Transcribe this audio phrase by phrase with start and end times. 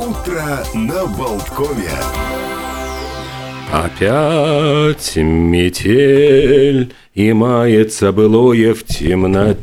[0.00, 1.90] Утро на Болткове.
[3.70, 9.58] Опять метель, и мается былое в темноте.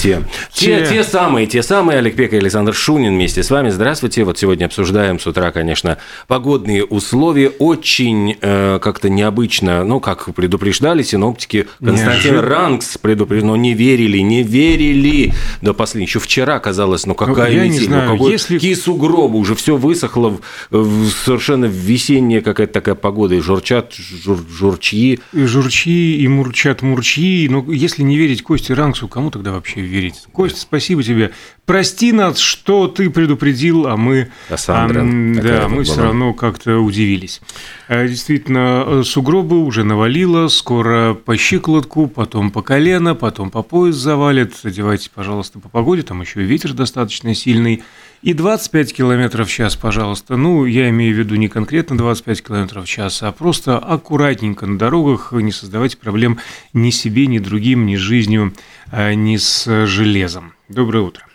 [0.00, 3.68] Те, те, те, те самые, те самые, Олег Пека и Александр Шунин вместе с вами.
[3.68, 4.24] Здравствуйте.
[4.24, 7.50] Вот сегодня обсуждаем с утра, конечно, погодные условия.
[7.50, 12.42] Очень э, как-то необычно, ну, как предупреждали синоптики, Константин Неожиданно.
[12.42, 16.08] Ранкс предупреждал, но не верили, не верили до последнего.
[16.08, 19.54] Еще вчера казалось, ну, какая я не метель, знаю, ну, какой, если- какие сугробы, уже
[19.54, 20.38] все высохло,
[20.70, 25.20] в, в совершенно весенняя какая-то такая погода, и журчат жур, журчьи.
[25.34, 27.48] И журчи, и мурчат мурчи.
[27.50, 30.22] Но если не верить Косте Ранксу, кому тогда вообще верить?
[30.32, 31.32] Костя, спасибо тебе.
[31.66, 35.02] Прости нас, что ты предупредил, а мы, Кассандра
[35.34, 37.40] такая да, мы все равно как-то удивились.
[37.88, 43.96] Э, Действительно, э, сугробы уже навалило, скоро по щиколотку, потом по колено, потом по пояс
[43.96, 44.54] завалит.
[44.64, 47.84] Одевайтесь, пожалуйста, по погоде, там еще и ветер достаточно сильный.
[48.22, 50.36] И 25 километров в час, пожалуйста.
[50.36, 54.78] Ну, я имею в виду не конкретно 25 километров в час, а просто аккуратненько на
[54.78, 56.38] дорогах, не создавайте проблем
[56.74, 58.52] ни себе, ни другим, ни жизнью,
[58.92, 60.52] а, ни с железом.
[60.68, 61.29] Доброе утро.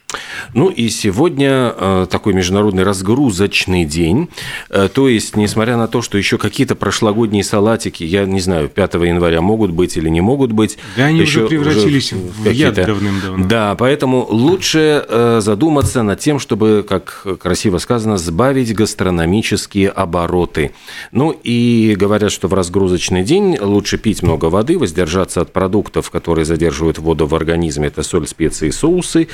[0.54, 4.30] Ну и сегодня э, такой международный разгрузочный день.
[4.70, 8.94] Э, то есть, несмотря на то, что еще какие-то прошлогодние салатики, я не знаю, 5
[8.96, 10.78] января могут быть или не могут быть.
[10.96, 13.46] Да они уже еще превратились в яд давным-давно.
[13.48, 20.72] Да, поэтому лучше э, задуматься над тем, чтобы, как красиво сказано, сбавить гастрономические обороты.
[21.12, 26.46] Ну и говорят, что в разгрузочный день лучше пить много воды, воздержаться от продуктов, которые
[26.46, 29.28] задерживают воду в организме, это соль, специи, соусы,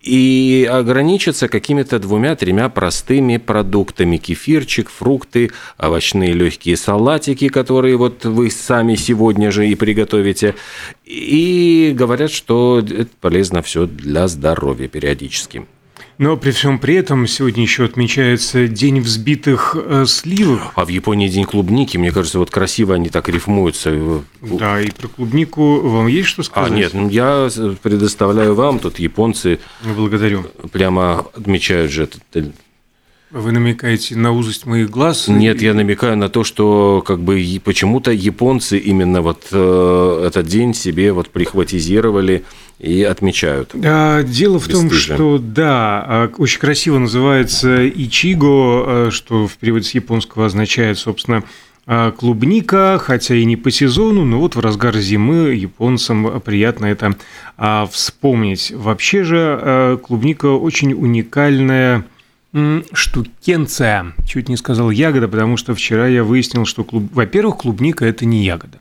[0.00, 0.25] и
[0.70, 4.16] ограничиться какими-то двумя-тремя простыми продуктами.
[4.16, 10.54] Кефирчик, фрукты, овощные легкие салатики, которые вот вы сами сегодня же и приготовите.
[11.04, 15.66] И говорят, что это полезно все для здоровья периодически.
[16.18, 20.72] Но при всем при этом сегодня еще отмечается День взбитых э, сливок.
[20.74, 24.22] А в Японии день клубники, мне кажется, вот красиво они так рифмуются.
[24.40, 26.72] Да, и про клубнику вам есть что А, сказать?
[26.72, 27.50] нет, ну, я
[27.82, 30.46] предоставляю вам, тут японцы Благодарю.
[30.72, 32.22] прямо отмечают же этот
[33.30, 35.28] Вы намекаете на узость моих глаз?
[35.28, 40.46] Нет, я намекаю на то, что как бы и почему-то японцы именно вот э, этот
[40.46, 42.44] день себе вот прихватизировали
[42.78, 43.72] и отмечают.
[43.84, 49.84] А, Дело в том, что да, а, очень красиво называется ичиго, а, что в переводе
[49.84, 51.42] с японского означает, собственно,
[51.86, 57.16] а, клубника, хотя и не по сезону, но вот в разгар зимы японцам приятно это
[57.90, 58.72] вспомнить.
[58.74, 62.04] Вообще же клубника очень уникальная
[62.92, 64.12] штукенция.
[64.26, 67.04] Чуть не сказал ягода, потому что вчера я выяснил, что, клуб...
[67.12, 68.80] во-первых, клубника– это не ягода.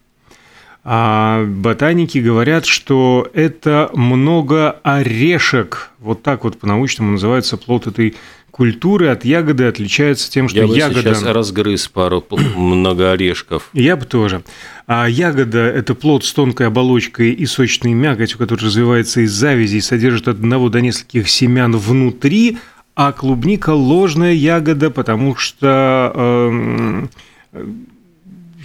[0.87, 5.89] А ботаники говорят, что это много орешек.
[5.99, 8.13] Вот так вот по-научному называется плод этой
[8.51, 9.07] культуры.
[9.07, 11.01] От ягоды отличается тем, что Я бы ягода...
[11.01, 12.23] сейчас разгрыз пару
[12.55, 13.69] много орешков.
[13.73, 14.43] Я бы тоже.
[14.85, 19.81] А ягода– это плод с тонкой оболочкой и сочной мякотью, который развивается из завязи и
[19.81, 22.59] содержит от одного до нескольких семян внутри,
[22.93, 26.11] а клубника– ложная ягода, потому что
[27.51, 27.65] э,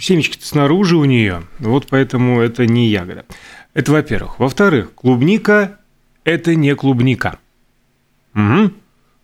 [0.01, 3.25] семечки-то снаружи у нее, вот поэтому это не ягода.
[3.73, 4.39] Это во-первых.
[4.39, 5.77] Во-вторых, клубника–
[6.25, 7.39] это не клубника.
[8.33, 8.73] Мгм.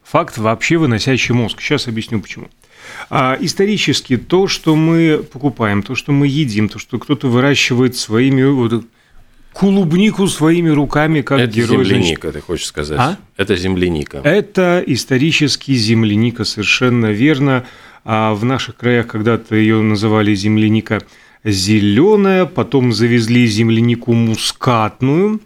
[0.04, 1.60] Факт, вообще выносящий мозг.
[1.60, 2.48] Сейчас объясню почему.
[3.10, 8.44] А исторически то, что мы покупаем, то, что мы едим, то, что кто-то выращивает своими
[8.44, 8.86] вот,
[9.52, 11.84] клубнику своими руками, как Это герой.
[11.84, 13.00] земляника, ты хочешь сказать?
[13.00, 13.18] А?
[13.36, 14.20] Это земляника.
[14.24, 17.66] это исторически земляника, совершенно верно.
[18.10, 21.02] А в наших краях когда-то ее называли земляника
[21.44, 25.42] зеленая, потом завезли землянику мускатную,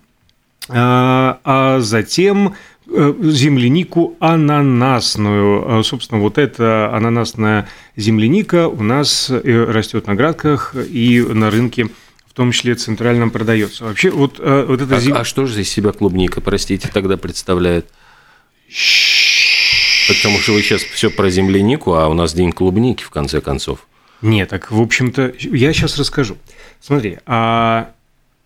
[0.69, 2.53] а а затем
[2.87, 5.79] э, землянику ананасную.
[5.79, 11.87] А, Собственно, вот эта ананасная земляника у нас э, растет на градках и на рынке
[12.27, 13.85] в том числе центральном продается.
[13.85, 17.17] Вообще, вот, э, вот эта А, зем- а что же из себя клубника, простите, тогда
[17.17, 17.87] представляет?
[20.07, 23.87] Потому что вы сейчас все про землянику, а у нас день клубники, в конце концов.
[24.21, 26.37] Нет, так, в общем-то, я сейчас расскажу.
[26.79, 27.91] Смотри, а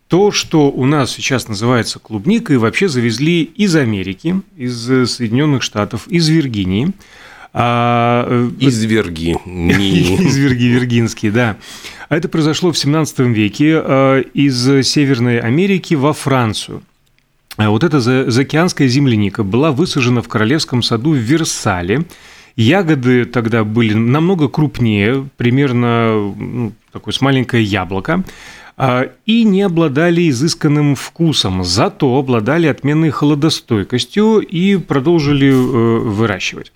[0.07, 6.07] то, что у нас сейчас называется клубникой, вообще завезли из Америки, из э, Соединенных Штатов,
[6.07, 6.91] из Виргинии.
[7.53, 9.31] А, э, Изверги.
[9.45, 11.57] из Вирги, Виргинский, да.
[12.07, 16.83] А это произошло в 17 веке э, из Северной Америки во Францию.
[17.57, 22.03] А Вот эта за- заокеанская земляника была высажена в королевском саду в Версале.
[22.57, 28.23] Ягоды тогда были намного крупнее, примерно ну, такое с маленькое яблоко.
[28.77, 35.53] а, и не обладали изысканным вкусом, зато обладали отменной холодостойкостью и продолжили э,
[35.99, 36.73] выращивать.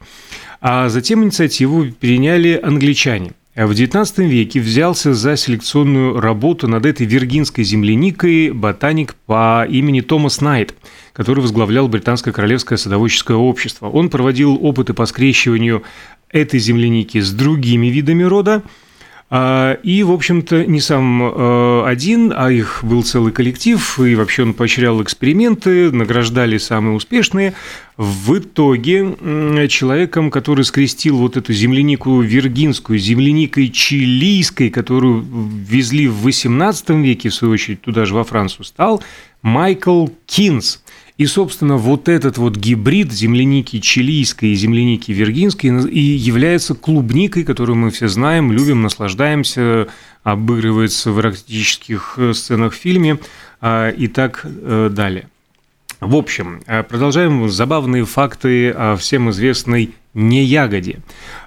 [0.61, 3.33] А затем инициативу переняли англичане.
[3.59, 10.39] В XIX веке взялся за селекционную работу над этой виргинской земляникой ботаник по имени Томас
[10.39, 10.73] Найт,
[11.11, 13.89] который возглавлял Британское королевское садоводческое общество.
[13.89, 15.83] Он проводил опыты по скрещиванию
[16.29, 18.63] этой земляники с другими видами рода,
[19.31, 24.55] и, в общем-то, не сам э, один, а их был целый коллектив, и вообще он
[24.55, 27.53] поощрял эксперименты, награждали самые успешные.
[27.95, 36.99] В итоге человеком, который скрестил вот эту землянику виргинскую, земляникой чилийской, которую везли в XVIII
[36.99, 39.03] веке, в свою очередь, туда же во Францию, стал
[39.43, 40.81] Майкл Кинс.
[41.19, 47.75] И, собственно, вот этот вот гибрид земляники чилийской и земляники виргинской и является клубникой, которую
[47.75, 49.89] мы все знаем, любим, наслаждаемся,
[50.23, 53.19] обыгрывается в эротических э, сценах в фильме
[53.59, 55.27] а, и так э, далее.
[55.99, 60.99] В общем, э, продолжаем забавные факты о всем известной не ягоде.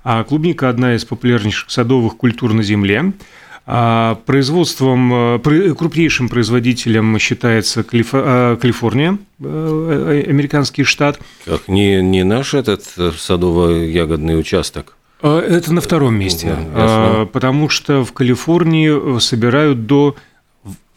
[0.05, 3.15] А клубника– одна из популярнейших садовых культур на Земле.
[3.64, 11.20] А, производством, э, крупнейшим производителем считается э, Калифорния, э, американский штат.
[11.44, 14.97] Как не, не наш этот садово-ягодный участок?
[15.23, 17.29] Это на втором месте, Ясно.
[17.32, 20.17] потому что в Калифорнии собирают до,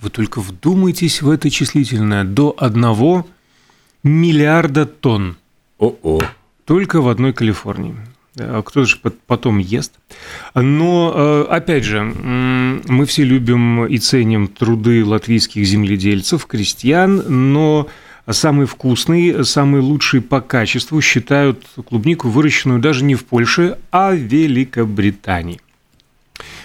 [0.02, 3.28] вы только вдумайтесь в это числительное, до одного
[4.02, 5.38] миллиарда тонн.
[5.78, 6.22] О-о.
[6.66, 7.96] Только в одной Калифорнии.
[8.38, 8.98] А кто же
[9.28, 9.94] потом ест.
[10.54, 17.88] Но, э, опять же, мы все любим и ценим труды латвийских земледельцев, крестьян, но
[18.30, 24.18] самый вкусный, самый лучший по качеству считают клубнику, выращенную даже не в Польше, а в
[24.18, 25.62] Великобритании.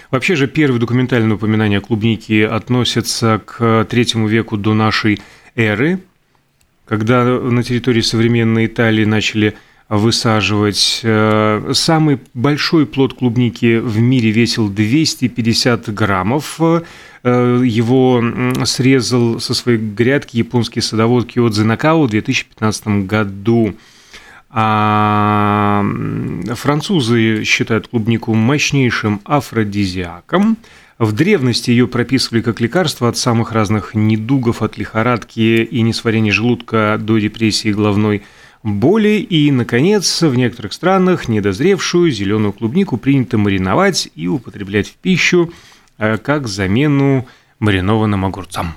[0.09, 5.21] Вообще же первые документальные упоминания о клубнике относятся к третьему веку до нашей
[5.55, 6.01] эры,
[6.85, 9.55] когда на территории современной Италии начали
[9.97, 11.01] высаживать.
[11.03, 16.59] Э, самый большой плод клубники в мире весил 250 граммов.
[16.61, 18.23] Э, его
[18.63, 23.75] срезал со своей грядки японский садовод Киодзе Накао в 2015 году.
[24.49, 25.83] А
[26.55, 30.57] французы считают клубнику мощнейшим афродизиаком.
[30.99, 36.97] В древности ее прописывали как лекарство от самых разных недугов, от лихорадки и несварения желудка
[36.99, 38.23] до депрессии головной
[38.63, 45.51] боли и, наконец, в некоторых странах недозревшую зеленую клубнику принято мариновать и употреблять в пищу
[45.97, 47.27] э, как замену
[47.59, 48.73] маринованным огурцам.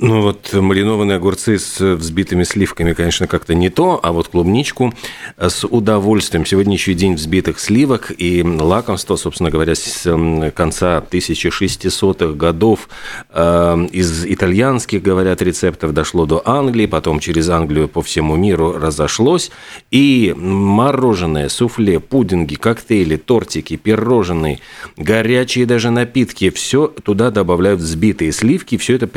[0.00, 4.94] Ну вот маринованные огурцы с взбитыми сливками, конечно, как-то не то, а вот клубничку
[5.36, 6.46] с удовольствием.
[6.46, 10.04] Сегодня еще день взбитых сливок и лакомство, собственно говоря, с
[10.54, 12.88] конца 1600-х годов
[13.30, 19.50] э, из итальянских, говорят, рецептов дошло до Англии, потом через Англию по всему миру разошлось.
[19.90, 24.60] И мороженое, суфле, пудинги, коктейли, тортики, пирожные,
[24.96, 29.08] горячие даже напитки, все туда добавляют взбитые сливки, все это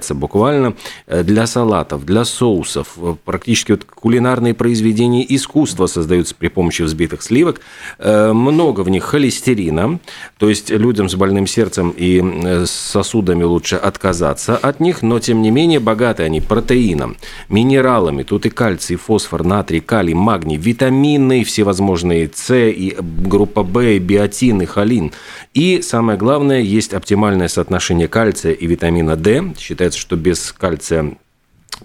[0.00, 0.74] преображается буквально
[1.06, 2.96] э, для салатов, для соусов.
[2.96, 7.60] Э, практически вот кулинарные произведения искусства создаются при помощи взбитых сливок.
[7.98, 9.98] Э, много в них холестерина,
[10.38, 15.50] то есть людям с больным сердцем и сосудами лучше отказаться от них, но тем не
[15.50, 17.16] менее богаты они протеином,
[17.48, 24.62] минералами, тут и кальций, фосфор, натрий, калий, магний, витамины всевозможные С и группа В, биотин,
[24.62, 25.12] и холин.
[25.54, 29.52] И самое главное, есть оптимальное соотношение кальция и витамина D.
[29.58, 31.16] Считается, что без кальция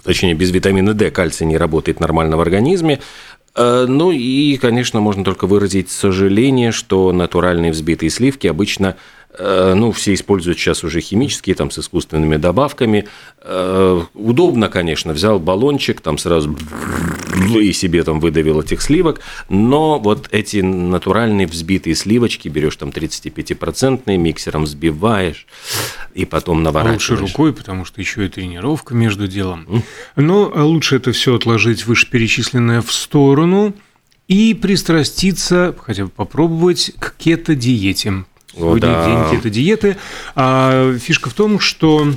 [0.04, 3.00] точнее, без витамина D кальций не работает нормально в организме.
[3.56, 8.98] Э, ну и, конечно, можно только выразить сожаление, что натуральные взбитые сливки обычно
[9.38, 13.08] Э, ну, все используют сейчас уже химические, там, с искусственными добавками.
[13.42, 16.56] Э, удобно, конечно, взял баллончик, там сразу
[17.36, 24.18] и себе там выдавил этих сливок, но вот эти натуральные взбитые сливочки берешь там 35-процентные,
[24.18, 25.48] миксером взбиваешь
[26.14, 27.22] и потом наворачиваешь.
[27.22, 29.84] Лучше рукой, потому что еще и тренировка между делом.
[30.16, 33.74] Но лучше это все отложить вышеперечисленное в сторону
[34.28, 38.26] и пристраститься, хотя бы попробовать к кето-диете
[38.56, 39.06] Сегодня да.
[39.06, 39.98] день кето-диеты.
[40.36, 42.08] А фишка в том, что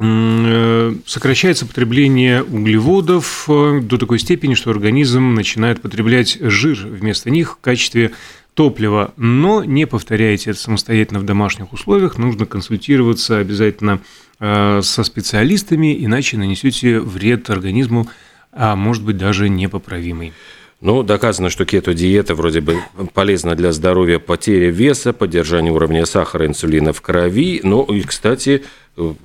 [0.00, 7.60] сокращается потребление углеводов э, до такой степени, что организм начинает потреблять жир вместо них в
[7.60, 8.12] качестве
[8.54, 9.12] топлива.
[9.18, 14.00] Но не повторяйте это самостоятельно в домашних условиях, нужно консультироваться обязательно
[14.38, 18.08] э, со специалистами, иначе нанесете вред организму,
[18.52, 20.32] а может быть даже непоправимый.
[20.80, 22.78] Ну, доказано, что кето-диета вроде бы
[23.12, 27.60] полезна для здоровья, потери веса, поддержания уровня сахара, инсулина в крови.
[27.62, 28.64] Ну, и, кстати,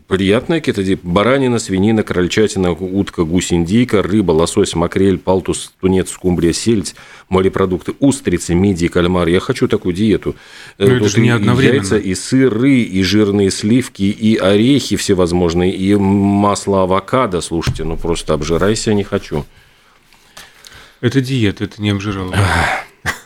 [0.07, 1.07] приятная кето-диета.
[1.07, 6.93] Баранина, свинина, крольчатина, утка, гусь, индейка, рыба, лосось, макрель, палтус, тунец, скумбрия, сельдь,
[7.29, 9.29] морепродукты, устрицы, мидии, кальмар.
[9.29, 10.35] Я хочу такую диету.
[10.77, 11.77] Но это же не одновременно.
[11.77, 17.39] Яйца, и сыры, и жирные сливки, и орехи всевозможные, и масло авокадо.
[17.39, 19.45] Слушайте, ну просто обжирайся, не хочу.
[21.05, 22.35] Это диета, это не обжиралово.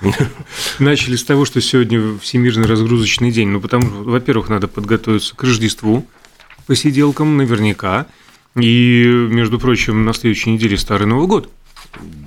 [0.80, 3.48] Начали с того, что сегодня Всемирный разгрузочный день.
[3.48, 6.06] Ну, потому что, во-первых, надо подготовиться к Рождеству,
[6.68, 8.06] посиделкам наверняка.
[8.58, 11.50] И, между прочим, на следующей неделе Старый Новый год.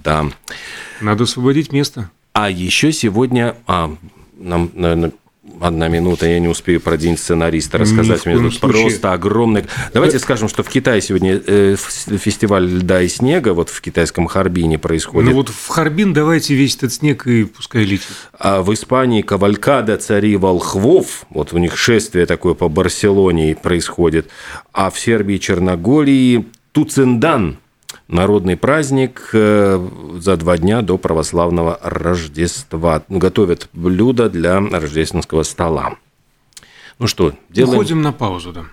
[0.02, 0.24] Да.
[1.02, 2.10] Надо освободить место.
[2.32, 3.54] А еще сегодня...
[3.66, 3.94] А,
[4.38, 5.12] нам, наверное,
[5.62, 8.26] Одна минута, я не успею про день сценариста рассказать.
[8.26, 8.82] Меня тут случае.
[8.82, 9.64] просто огромный...
[9.94, 14.80] Давайте скажем, что в Китае сегодня э, фестиваль льда и снега, вот в китайском Харбине
[14.80, 15.30] происходит.
[15.30, 18.08] Ну вот в Харбин давайте весь этот снег и пускай летит.
[18.36, 24.30] А в Испании кавалькада цари волхвов, вот у них шествие такое по Барселоне происходит,
[24.72, 27.58] а в Сербии и Черногории Туцендан,
[28.08, 33.02] народный праздник э, за два дня до православного Рождества.
[33.08, 35.96] Готовят блюда для рождественского стола.
[36.98, 37.74] Ну что, делаем...
[37.74, 38.64] Уходим на паузу, да.